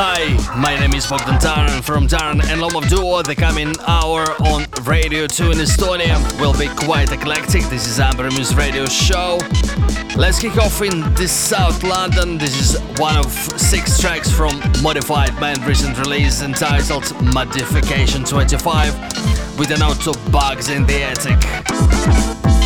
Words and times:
Hi, 0.00 0.28
my 0.56 0.78
name 0.78 0.94
is 0.94 1.08
Bogdan 1.08 1.40
Taran 1.40 1.82
from 1.82 2.06
Taran 2.06 2.34
and 2.34 2.60
Lomov 2.60 2.88
Duo. 2.88 3.20
The 3.20 3.34
coming 3.34 3.74
hour 3.84 4.22
on 4.46 4.64
Radio 4.84 5.26
2 5.26 5.50
in 5.50 5.58
Estonia 5.58 6.20
will 6.40 6.56
be 6.56 6.68
quite 6.68 7.10
eclectic. 7.10 7.64
This 7.64 7.88
is 7.88 7.98
Amber 7.98 8.30
Muse 8.30 8.54
Radio 8.54 8.86
show. 8.86 9.40
Let's 10.16 10.38
kick 10.38 10.56
off 10.56 10.82
in 10.82 11.12
this 11.14 11.32
South 11.32 11.82
London. 11.82 12.38
This 12.38 12.76
is 12.76 12.80
one 13.00 13.16
of 13.16 13.32
six 13.58 13.98
tracks 14.00 14.30
from 14.30 14.60
Modified 14.84 15.34
Band 15.40 15.64
recent 15.64 15.98
release 15.98 16.42
entitled 16.42 17.12
Modification 17.34 18.22
25 18.22 19.58
with 19.58 19.72
a 19.72 19.78
note 19.78 20.06
of 20.06 20.14
Bugz 20.30 20.70
in 20.70 20.86
the 20.86 21.02
Attic. 21.02 22.57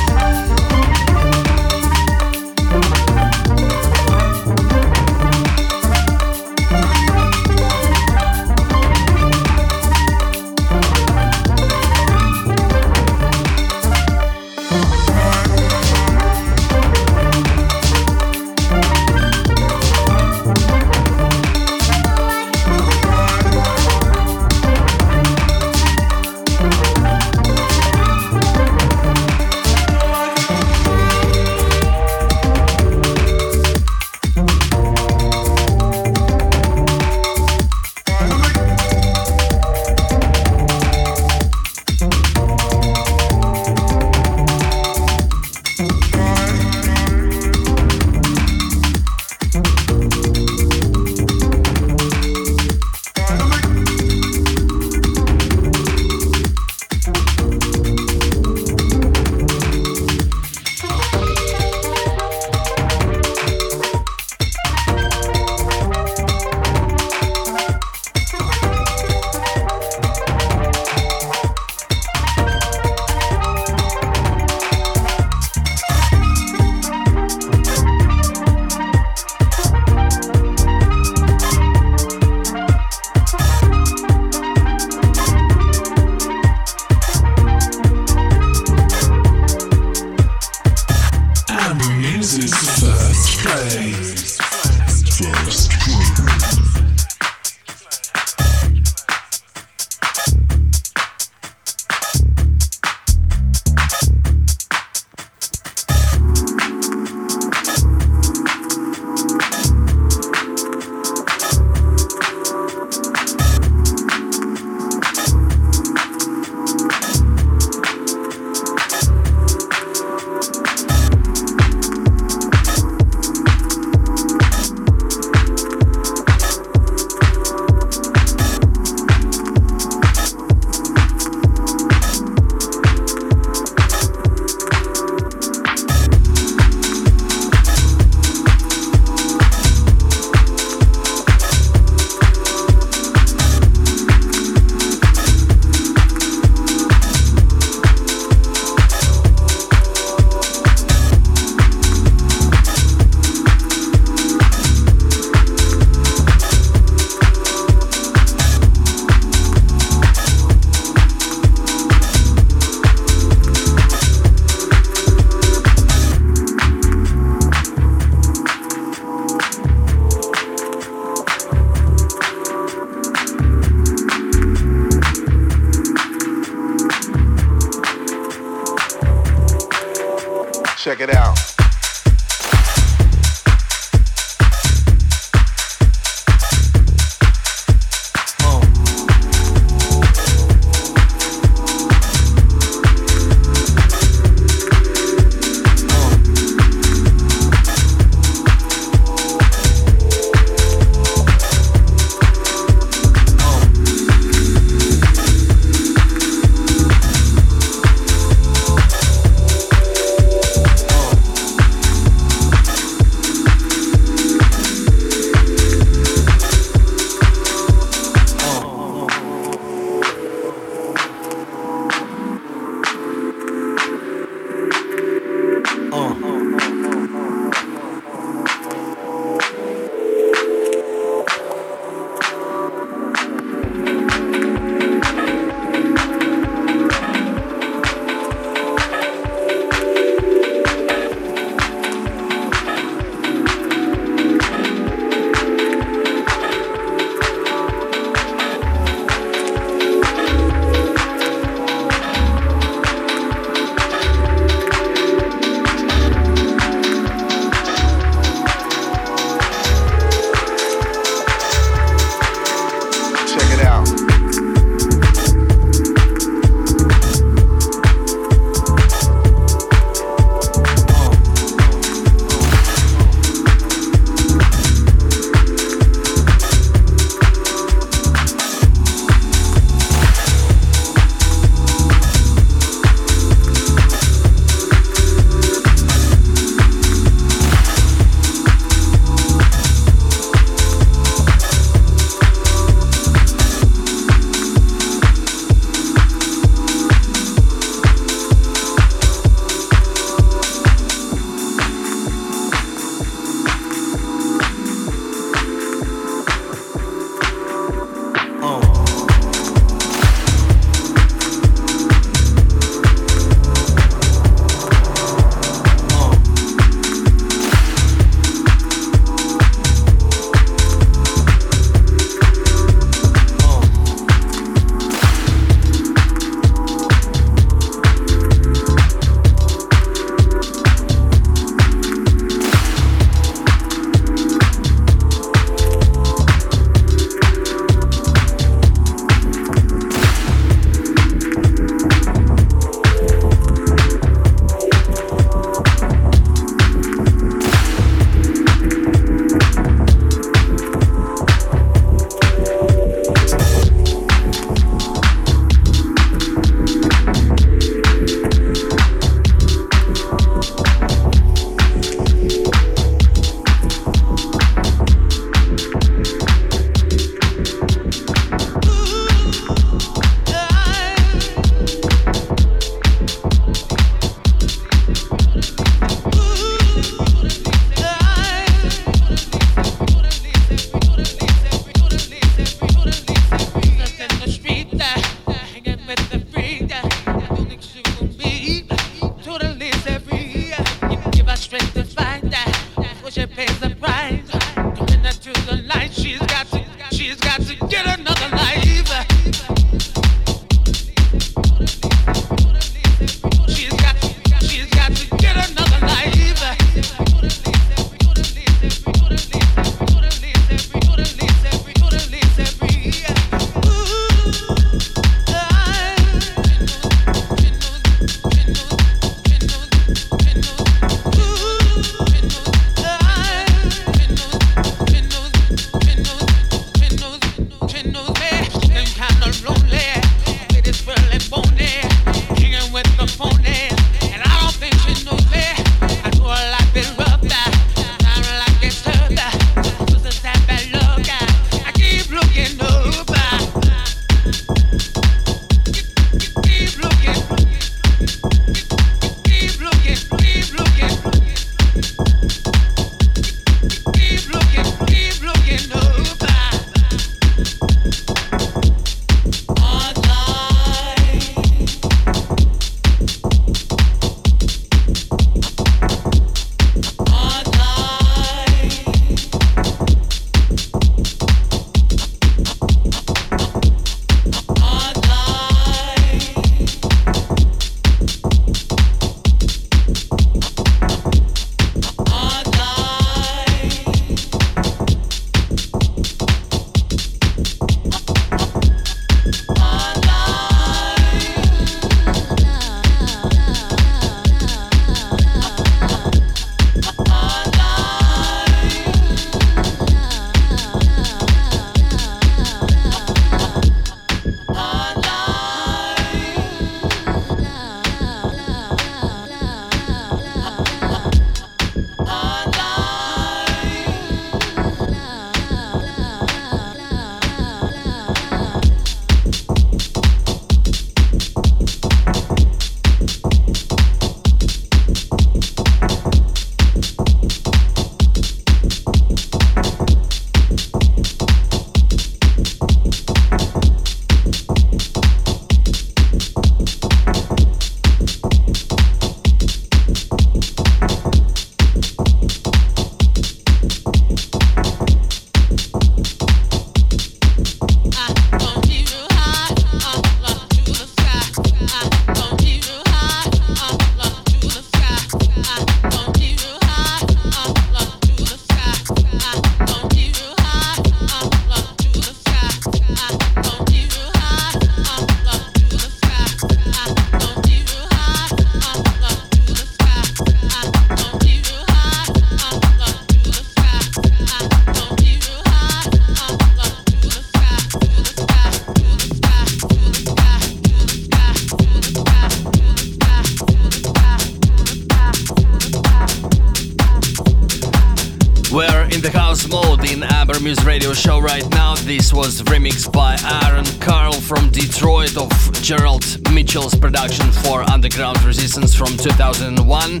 2001. 599.32 600.00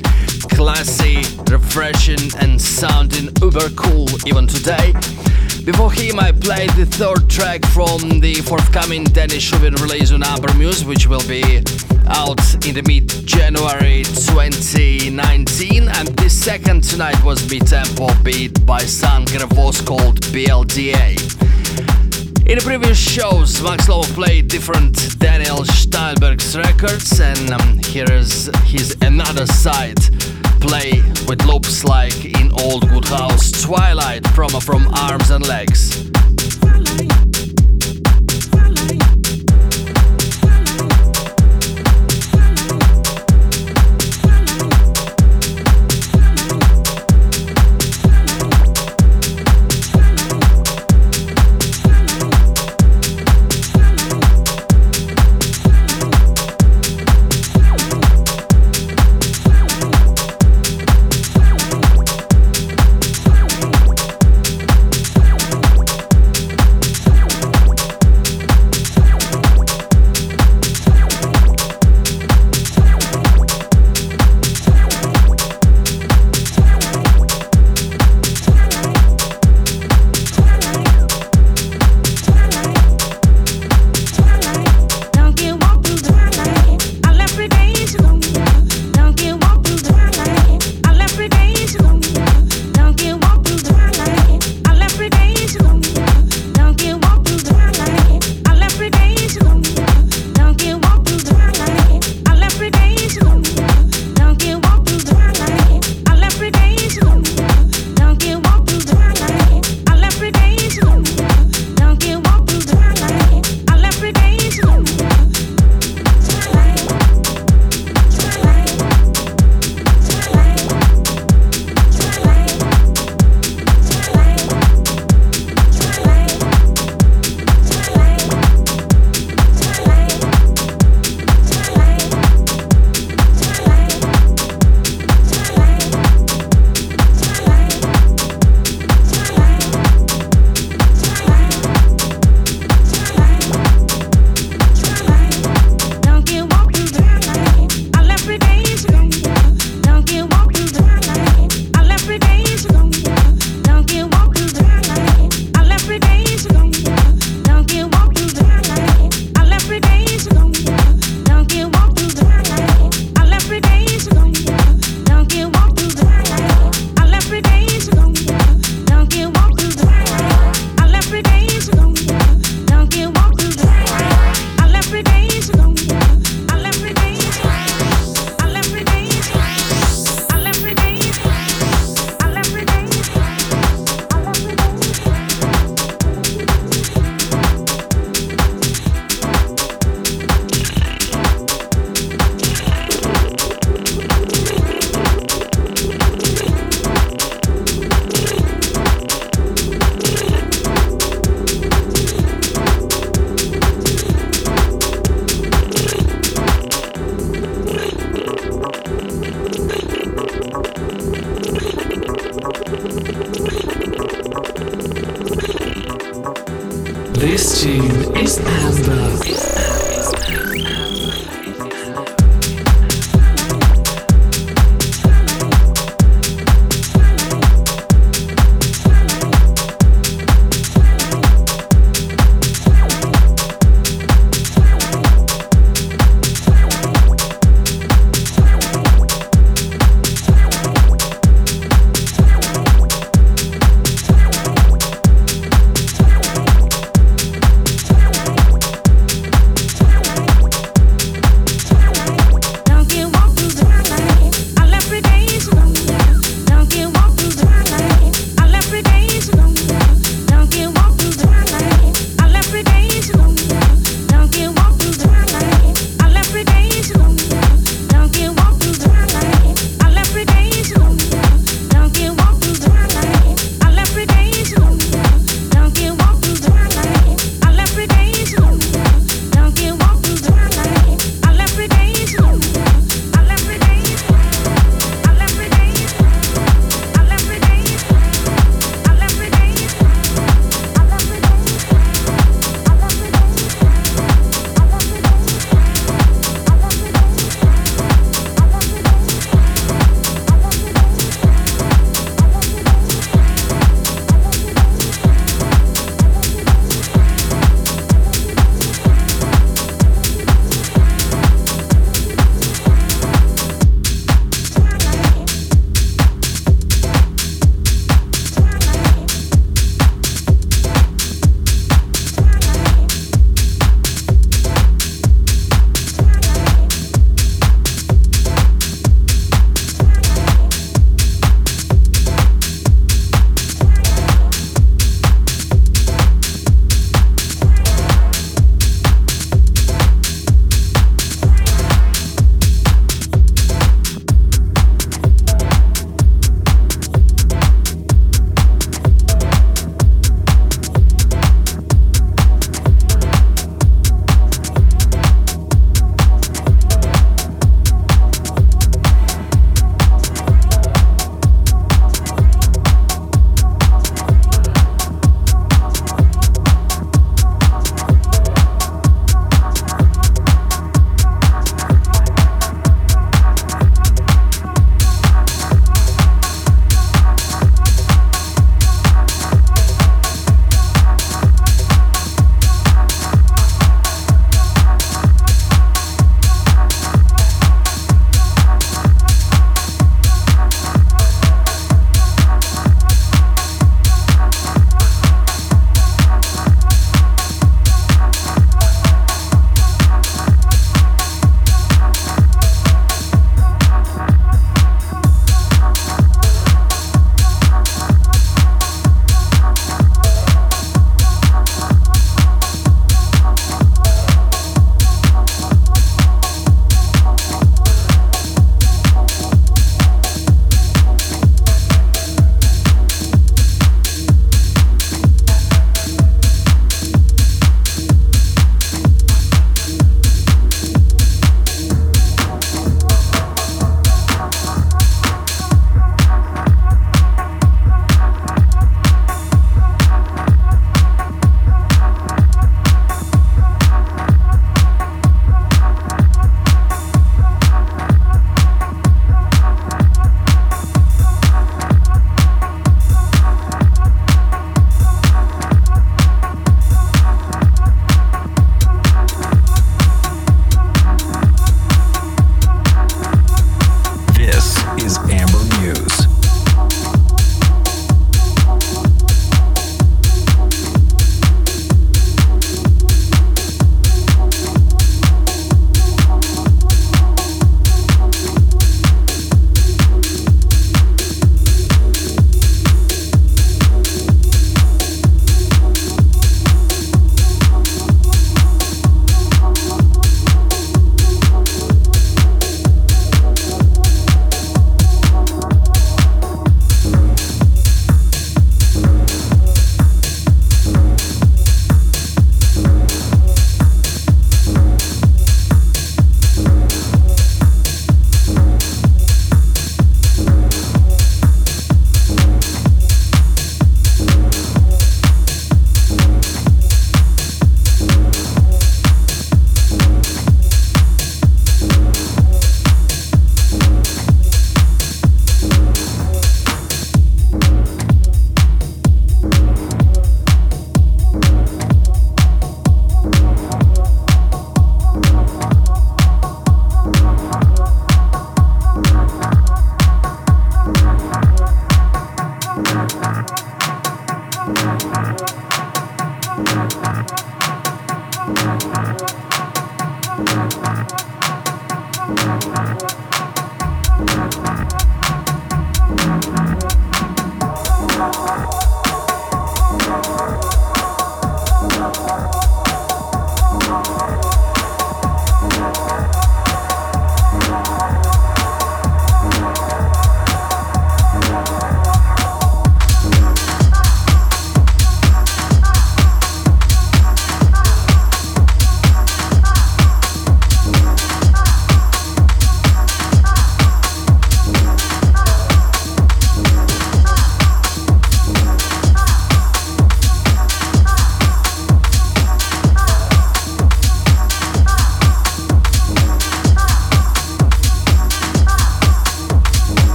Classy, 0.54 1.16
refreshing, 1.50 2.30
and 2.38 2.60
sounding 2.60 3.28
uber 3.42 3.68
cool 3.70 4.08
even 4.24 4.46
today. 4.46 4.92
Before 5.64 5.90
him, 5.90 6.20
I 6.20 6.30
played 6.30 6.70
the 6.70 6.86
third 6.86 7.28
track 7.28 7.64
from 7.66 8.20
the 8.20 8.34
forthcoming 8.46 9.02
Dennis 9.04 9.50
Shubin 9.50 9.74
release 9.82 10.12
on 10.12 10.22
Amber 10.22 10.54
Muse, 10.54 10.84
which 10.84 11.08
will 11.08 11.26
be 11.26 11.42
out 12.06 12.38
in 12.64 12.74
the 12.74 12.84
mid 12.86 13.08
January 13.26 14.04
2019. 14.04 15.88
And 15.88 16.08
the 16.08 16.30
second 16.30 16.84
tonight 16.84 17.20
was 17.24 17.50
mid 17.50 17.66
tempo 17.66 18.08
beat 18.22 18.64
by 18.64 18.78
San 18.78 19.24
Gravois 19.24 19.84
called 19.84 20.20
BLDA. 20.26 21.35
In 22.48 22.58
the 22.58 22.64
previous 22.64 22.96
shows, 22.96 23.60
Max 23.60 23.88
Lowe 23.88 24.02
played 24.02 24.46
different 24.46 25.18
Daniel 25.18 25.64
Steinberg's 25.64 26.56
records, 26.56 27.18
and 27.18 27.50
um, 27.50 27.78
here 27.78 28.06
is 28.08 28.48
his 28.62 28.96
another 29.02 29.46
side 29.46 29.98
play 30.60 31.02
with 31.26 31.44
loops 31.44 31.82
like 31.82 32.24
in 32.24 32.52
Old 32.52 32.88
Good 32.88 33.06
House 33.06 33.50
Twilight 33.50 34.22
promo 34.22 34.62
from 34.62 34.86
Arms 34.94 35.30
and 35.30 35.44
Legs. 35.44 36.15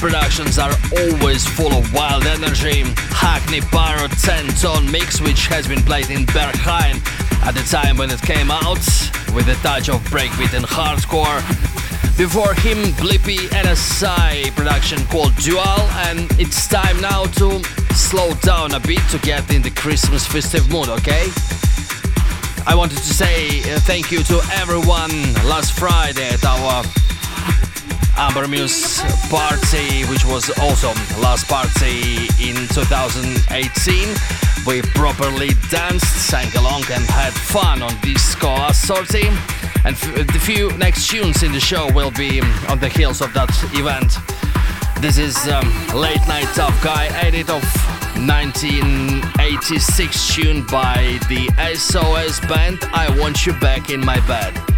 Productions 0.00 0.58
are 0.58 0.72
always 0.96 1.46
full 1.46 1.72
of 1.72 1.92
wild 1.92 2.24
energy. 2.24 2.84
Hackney 3.12 3.60
Pyro 3.60 4.08
10 4.08 4.48
tone 4.56 4.90
mix, 4.90 5.20
which 5.20 5.46
has 5.48 5.68
been 5.68 5.82
played 5.82 6.08
in 6.08 6.24
Berghain 6.24 6.96
at 7.44 7.52
the 7.52 7.62
time 7.68 7.98
when 7.98 8.10
it 8.10 8.20
came 8.22 8.50
out, 8.50 8.80
with 9.34 9.46
a 9.48 9.58
touch 9.62 9.90
of 9.90 10.00
breakbeat 10.08 10.56
and 10.56 10.64
hardcore. 10.64 11.40
Before 12.16 12.54
him, 12.54 12.78
Blippi 12.96 13.48
NSI 13.52 14.56
production 14.56 15.04
called 15.06 15.36
Dual, 15.36 15.80
and 16.08 16.30
it's 16.40 16.66
time 16.66 16.98
now 17.02 17.24
to 17.36 17.62
slow 17.94 18.32
down 18.40 18.72
a 18.72 18.80
bit 18.80 19.02
to 19.10 19.18
get 19.18 19.52
in 19.52 19.60
the 19.60 19.70
Christmas 19.70 20.26
festive 20.26 20.70
mood, 20.70 20.88
okay? 20.88 21.28
I 22.66 22.74
wanted 22.74 22.98
to 22.98 23.14
say 23.14 23.60
uh, 23.60 23.80
thank 23.80 24.10
you 24.10 24.22
to 24.24 24.40
everyone 24.52 25.12
last 25.44 25.78
Friday 25.78 26.28
at 26.28 26.44
our 26.44 26.84
Amber 28.20 28.46
Muse 28.46 29.00
party, 29.30 30.04
which 30.04 30.26
was 30.26 30.50
also 30.60 30.92
last 31.22 31.48
party 31.48 32.28
in 32.38 32.54
2018. 32.68 34.08
We 34.66 34.82
properly 34.92 35.54
danced, 35.70 36.28
sang 36.28 36.54
along, 36.54 36.84
and 36.92 37.02
had 37.08 37.32
fun 37.32 37.80
on 37.80 37.98
disco 38.02 38.70
sortie. 38.72 39.30
And 39.86 39.96
the 39.96 40.38
few 40.38 40.70
next 40.76 41.08
tunes 41.08 41.42
in 41.42 41.52
the 41.52 41.60
show 41.60 41.90
will 41.94 42.10
be 42.10 42.42
on 42.68 42.78
the 42.78 42.90
heels 42.90 43.22
of 43.22 43.32
that 43.32 43.48
event. 43.72 44.18
This 45.00 45.16
is 45.16 45.48
um, 45.48 45.64
Late 45.98 46.20
Nite 46.28 46.54
Tuff 46.54 46.78
Guy, 46.84 47.06
edit 47.22 47.48
of 47.48 47.64
1986 48.28 50.34
tune 50.34 50.66
by 50.66 51.18
the 51.30 51.48
SOS 51.74 52.38
band. 52.40 52.80
I 52.92 53.08
Want 53.18 53.46
You 53.46 53.54
Back 53.60 53.88
in 53.88 54.04
My 54.04 54.20
Bed. 54.26 54.69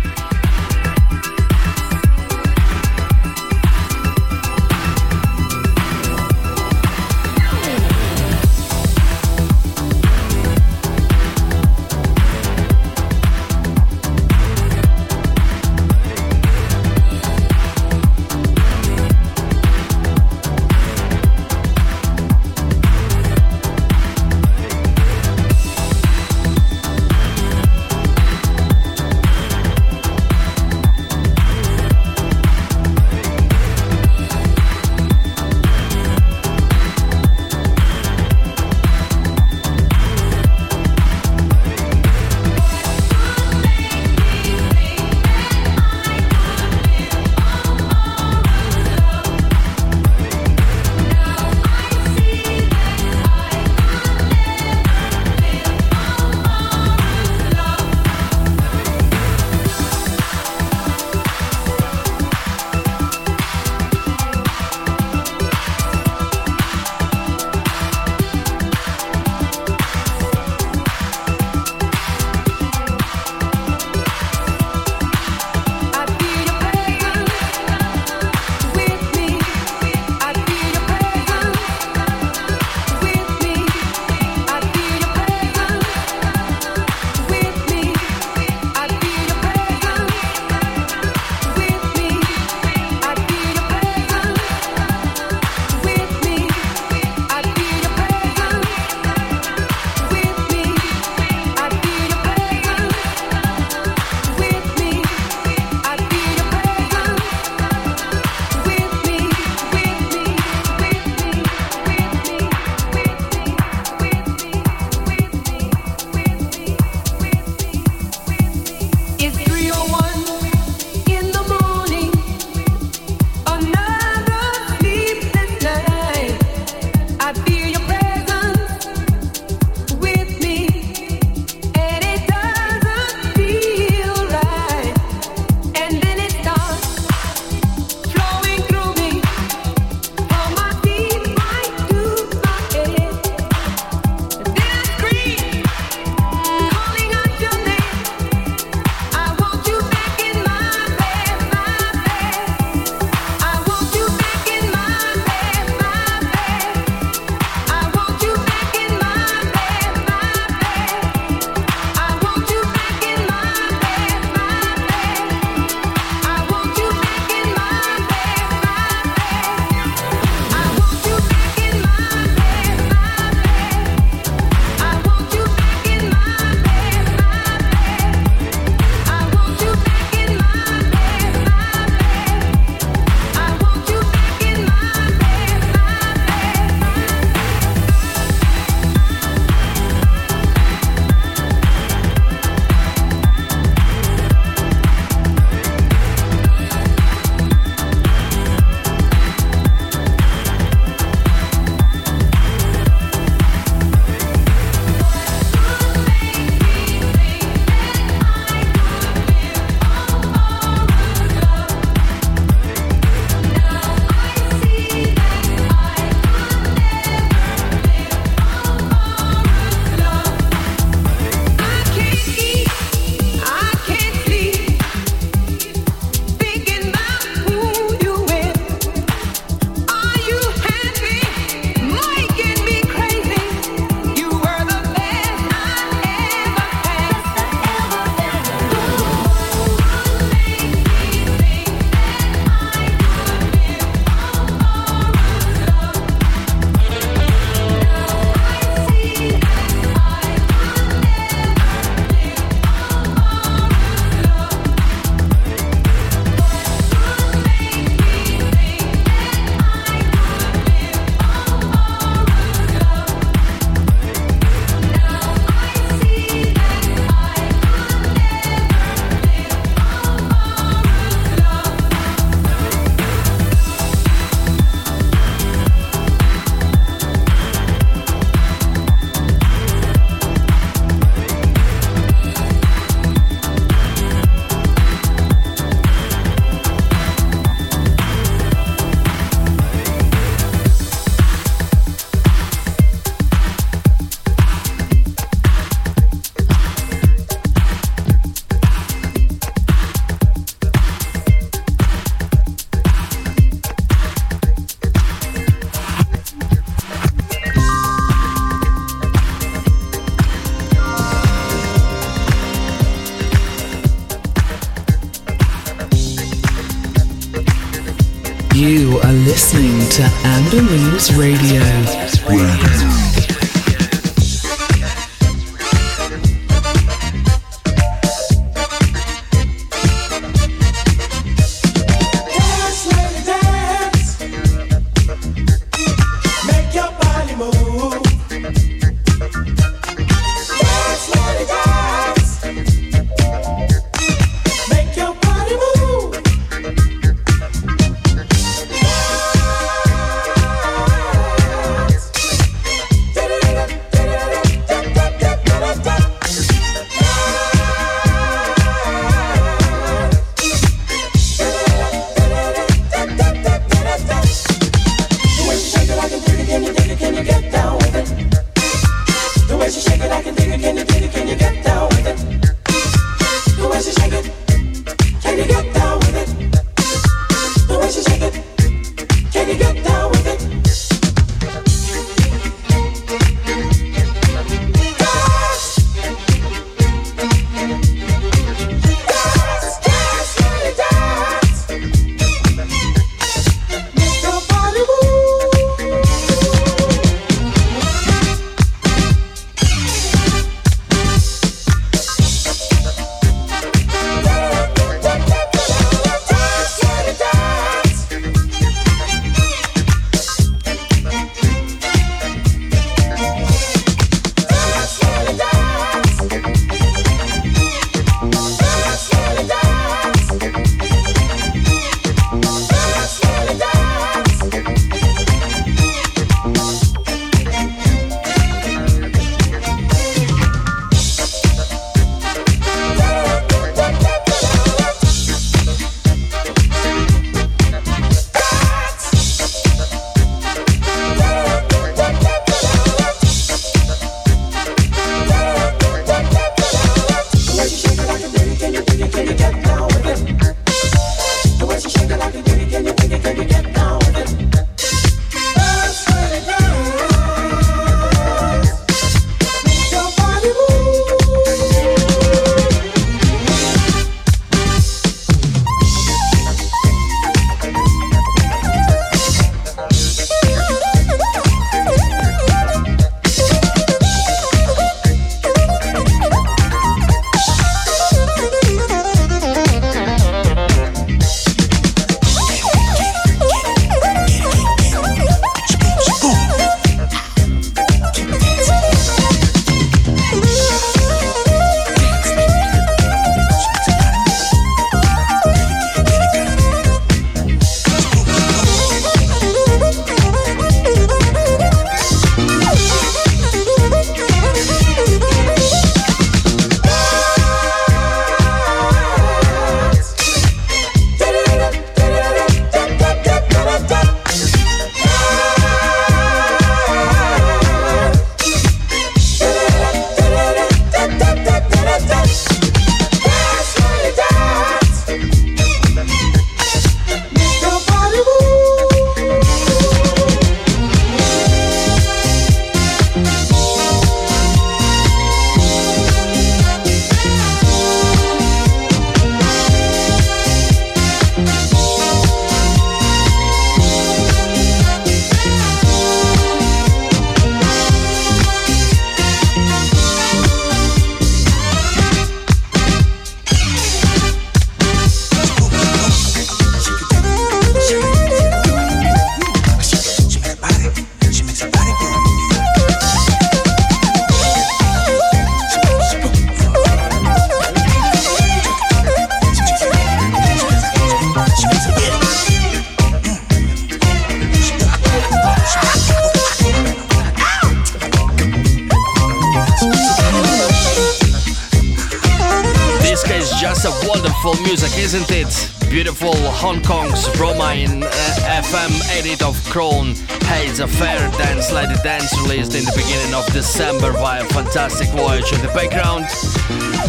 released 592.53 592.75
in 592.75 592.85
the 592.85 592.93
beginning 592.93 593.35
of 593.35 593.47
December 593.53 594.13
via 594.13 594.45
Fantastic 594.47 595.09
Voyage 595.11 595.51
in 595.53 595.61
the 595.63 595.73
background. 595.73 596.27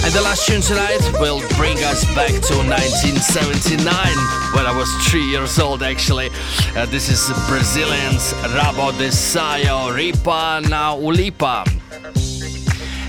And 0.04 0.14
the 0.14 0.22
last 0.22 0.48
tune 0.48 0.62
tonight 0.62 1.02
will 1.20 1.42
bring 1.58 1.78
us 1.84 2.06
back 2.16 2.32
to 2.32 2.56
1979 2.64 3.84
when 4.56 4.66
I 4.66 4.74
was 4.76 4.90
three 5.08 5.26
years 5.26 5.60
old 5.60 5.84
actually. 5.84 6.30
Uh, 6.76 6.86
this 6.86 7.10
is 7.10 7.28
Brazilians 7.50 8.34
Rabo 8.56 8.98
de 8.98 9.12
Saia 9.12 9.92
Ripa 9.94 10.62
na 10.70 10.96
Chulipa. 10.96 11.68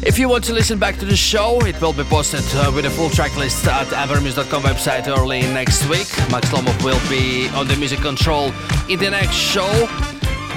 If 0.05 0.18
you 0.18 0.28
want 0.28 0.43
to 0.45 0.53
listen 0.53 0.78
back 0.78 0.99
to 0.99 1.05
the 1.05 1.16
show, 1.16 1.61
it 1.64 1.80
will 1.80 1.93
be 1.93 2.05
posted 2.05 2.45
uh, 2.57 2.72
with 2.74 2.85
a 2.85 2.91
full 2.91 3.11
track 3.11 3.37
list 3.37 3.64
at 3.66 3.87
evermusic.com 3.89 4.62
website 4.62 5.07
early 5.07 5.43
next 5.43 5.89
week. 5.89 6.09
Max 6.30 6.49
Lomov 6.51 6.82
will 6.82 7.01
be 7.09 7.49
on 7.51 7.68
the 7.68 7.76
music 7.76 8.01
control 8.01 8.53
in 8.89 8.99
the 8.99 9.11
next 9.11 9.37
show. 9.37 9.70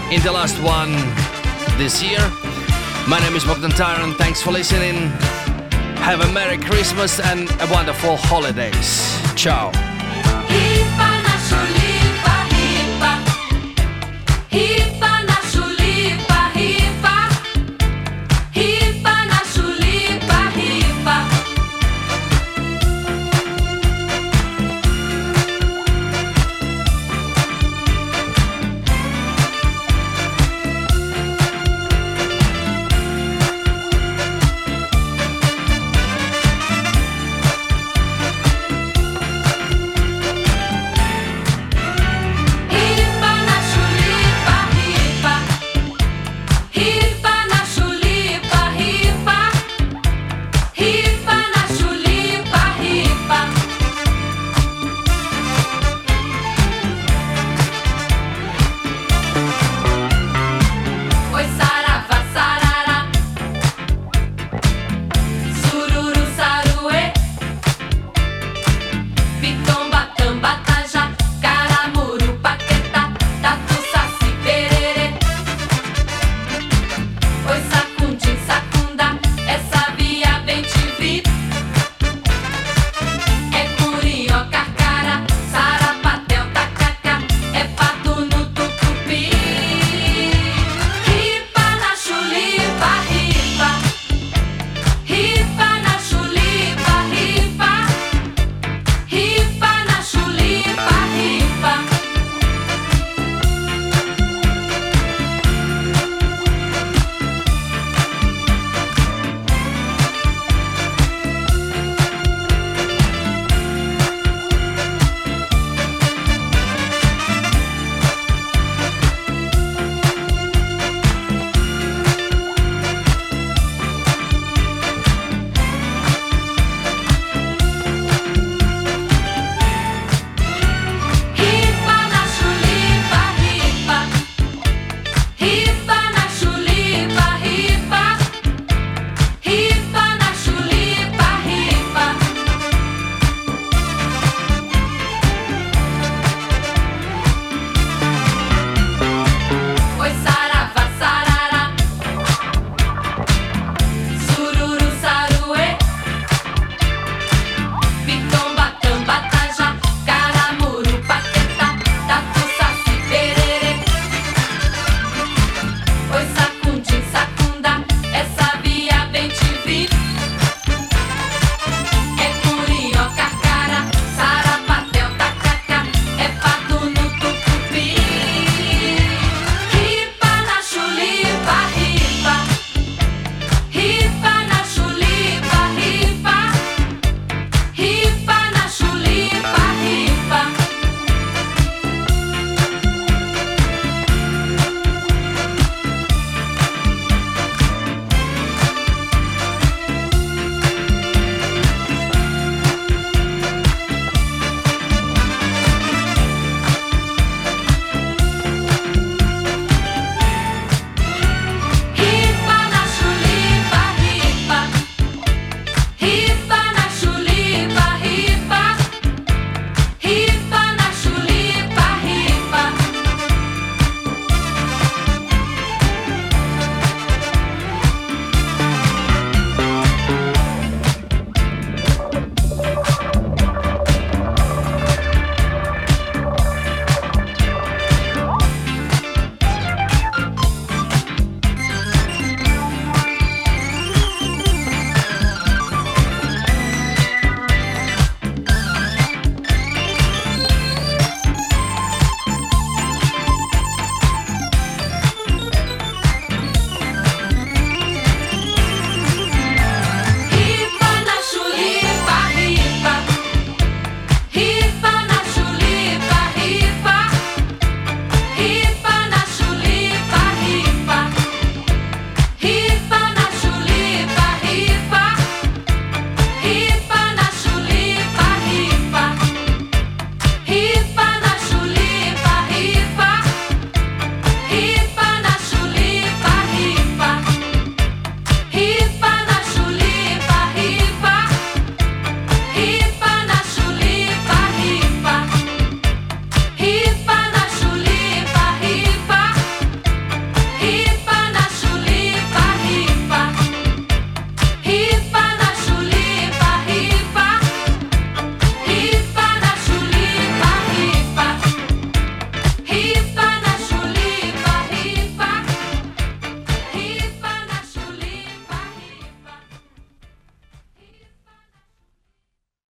In 0.10 0.22
the 0.22 0.32
last 0.32 0.58
one, 0.64 0.96
this 1.78 2.02
year. 2.02 2.20
My 3.08 3.20
name 3.20 3.36
is 3.36 3.46
Bogdan 3.46 3.72
Tyron. 3.72 4.16
Thanks 4.16 4.42
for 4.42 4.52
listening. 4.52 4.96
Have 6.02 6.22
a 6.22 6.32
Merry 6.32 6.58
Christmas 6.58 7.20
and 7.20 7.50
a 7.62 7.68
wonderful 7.72 8.18
holidays. 8.18 9.20
Ciao. 9.36 9.87